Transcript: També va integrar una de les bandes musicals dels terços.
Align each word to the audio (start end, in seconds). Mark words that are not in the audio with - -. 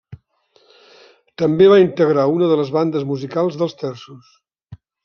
També 1.43 1.67
va 1.75 1.79
integrar 1.83 2.27
una 2.39 2.51
de 2.53 2.59
les 2.63 2.75
bandes 2.79 3.07
musicals 3.13 3.63
dels 3.63 3.79
terços. 3.85 4.35